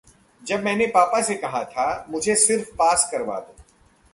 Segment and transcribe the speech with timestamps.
[0.43, 3.55] जब मैंने पापा से कहा था- मुझे सिर्फ पास करवा दो...